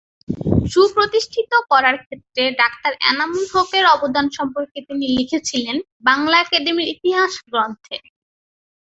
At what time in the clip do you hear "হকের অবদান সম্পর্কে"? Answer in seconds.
3.53-4.79